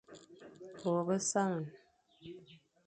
Bô 0.81 0.93
besamé, 1.07 1.65